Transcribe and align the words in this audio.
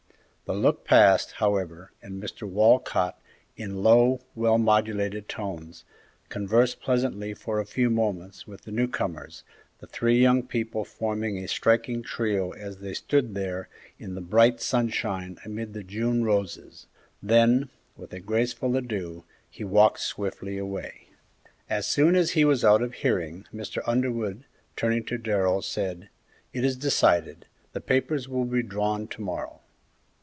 The 0.45 0.57
look 0.59 0.83
passed, 0.83 1.31
however, 1.37 1.93
and 2.01 2.21
Mr. 2.21 2.45
Walcott, 2.45 3.17
in 3.55 3.83
low, 3.83 4.19
well 4.35 4.57
modulated 4.57 5.29
tones, 5.29 5.85
conversed 6.27 6.81
pleasantly 6.81 7.33
for 7.33 7.59
a 7.61 7.65
few 7.65 7.89
moments 7.89 8.45
with 8.45 8.63
the 8.63 8.71
new 8.73 8.89
comers, 8.89 9.45
the 9.79 9.87
three 9.87 10.17
young 10.19 10.43
people 10.43 10.83
forming 10.83 11.37
a 11.37 11.47
striking 11.47 12.03
trio 12.03 12.51
as 12.51 12.79
they 12.79 12.93
stood 12.93 13.33
there 13.33 13.69
in 13.97 14.13
the 14.15 14.19
bright 14.19 14.59
sunshine 14.59 15.37
amid 15.45 15.71
the 15.73 15.83
June 15.85 16.25
roses; 16.25 16.85
then, 17.23 17.69
with 17.95 18.11
a 18.11 18.19
graceful 18.19 18.75
adieu, 18.75 19.23
he 19.49 19.63
walked 19.63 20.01
swiftly 20.01 20.57
away. 20.57 21.07
As 21.69 21.87
soon 21.87 22.13
as 22.13 22.31
he 22.31 22.43
was 22.43 22.65
out 22.65 22.81
of 22.81 22.95
hearing 22.95 23.45
Mr. 23.53 23.81
Underwood, 23.87 24.43
turning 24.75 25.05
to 25.05 25.17
Darrell, 25.17 25.61
said, 25.61 26.09
"It 26.51 26.65
is 26.65 26.75
decided; 26.75 27.45
the 27.71 27.79
papers 27.79 28.27
will 28.27 28.43
be 28.43 28.61
drawn 28.63 29.07
to 29.07 29.21
morrow." 29.21 29.59